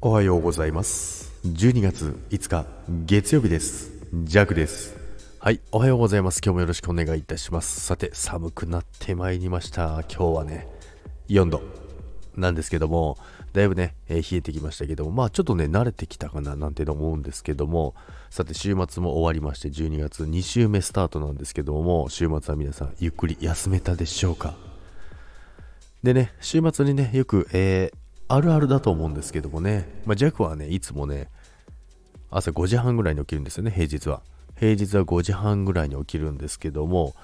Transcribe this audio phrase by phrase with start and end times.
[0.00, 1.32] おはようございます。
[1.44, 2.66] 12月5日
[3.04, 3.90] 月曜日です。
[4.14, 4.96] ジャクです。
[5.40, 6.40] はいおはようございます。
[6.40, 7.80] 今日もよろしくお願いいたします。
[7.80, 10.04] さて寒くなってまいりました。
[10.08, 10.68] 今日はね
[11.28, 11.62] 4度
[12.36, 13.18] なんですけども
[13.52, 17.96] だいぶね、えー、冷えてきましたけどもまあちょっとね慣れてきたかななんて思うんですけども
[18.30, 24.54] さて週末も終わりまして12月2週目スタートなんですけども週末は皆さんゆっくり休めたでしょうか。
[26.04, 27.97] でね週末にねよく、えー、
[28.28, 31.28] あるあるだと思うんですけどもね、まあ、ジャックはね、いつもね、
[32.30, 34.22] 朝5時半ぐらいに起きるんですよね、平日は。
[34.58, 37.14] 平日は5時半ぐらいに起きるんですけども、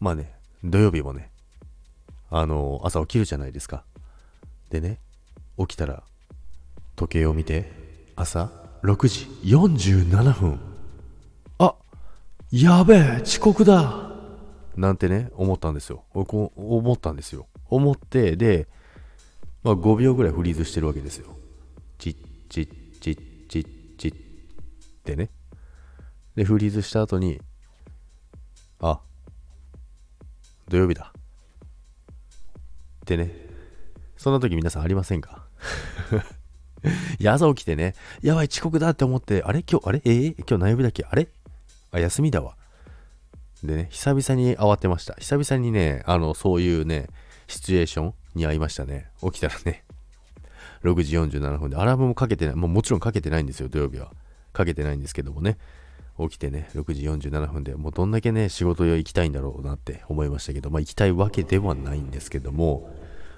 [0.00, 0.32] まあね、
[0.64, 1.30] 土曜日もね、
[2.30, 3.84] あのー、朝起きるじゃないですか。
[4.70, 4.98] でね、
[5.58, 6.02] 起きたら、
[6.96, 7.70] 時計を見て、
[8.16, 8.50] 朝
[8.82, 10.60] 6時47分。
[11.58, 11.74] あ
[12.50, 14.10] やべえ、遅刻だ
[14.76, 16.02] なんてね、思ったんですよ。
[16.12, 17.46] こう思ったんですよ。
[17.68, 18.66] 思って、で、
[19.68, 21.36] まあ、5秒ぐらいフリーズしてるわけですよ。
[21.98, 22.16] チッ
[22.48, 22.68] チッ
[23.02, 23.66] チッチッ
[23.98, 24.16] チッっ
[25.04, 25.28] てね。
[26.34, 27.38] で、フリーズした後に、
[28.80, 28.98] あ、
[30.70, 31.12] 土曜日だ。
[31.12, 33.30] ってね。
[34.16, 35.44] そんな時皆さんありませんか？
[37.20, 39.62] いや、朝起きてね、やばい、遅刻だって思って、あれ？
[39.70, 40.00] 今日、あれ？
[40.06, 41.04] えー、今日何曜日だっけ？
[41.04, 41.28] あれ？
[41.90, 42.56] あ、休みだわ。
[43.62, 45.12] でね、久々に慌てました。
[45.16, 47.08] 久々にね、あの、そういうね、
[47.48, 49.10] シチュエーションに会いましたね。
[49.22, 49.84] 起きたらね、
[50.82, 54.12] 6時47分で、アラームもかけてない、もうもちろんかけてないんですよ、土曜日は。
[54.52, 55.58] かけてないんですけどもね、
[56.18, 62.90] 起きてね、6時47分でもうどんだけね、仕事行きたいんだろうなって思いましたけど、まあ行きたいわけではないんですけども、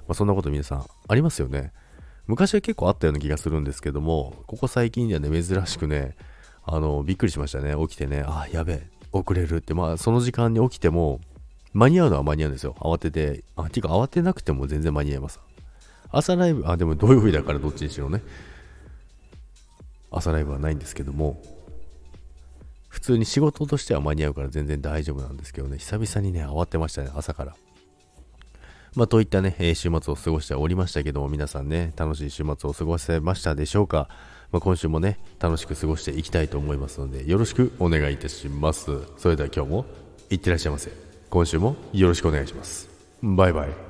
[0.08, 1.72] まあ、そんなこと皆さんありますよね。
[2.26, 6.16] 昔は結構あったような気がするんですけども、ここ最近ではね、珍しくね、
[6.64, 7.74] あの、びっくりしましたね。
[7.88, 11.20] 起きてね、あ、やべえ、遅れるって、まあその時間に起きても、
[11.72, 12.76] 間に合うのは間に合うんですよ。
[12.80, 13.44] 慌てて。
[13.56, 15.40] あ、ていうか慌てなくても全然間に合います。
[16.10, 18.22] 朝ライブ、あ、でも土曜日だからどっちにしろね。
[20.10, 21.40] 朝ライブはないんですけども、
[22.88, 27.56] 普通に仕事としては間に合うから全然大丈夫なんですけどね、久々にね、慌てましたね、朝から。
[28.96, 34.08] まあ、といったね、週末を過ごしておりましたけども、皆さんね、楽しい週末を過ごせましたでしょうか。
[34.50, 38.90] まあ、今週もね、楽しく過ごしていきたいと思いますので、よろしくお願いいたします。
[39.16, 39.86] それでは今日も、
[40.28, 41.09] いってらっしゃいませ。
[41.30, 42.88] 今週もよろしくお願いします。
[43.22, 43.89] バイバイ。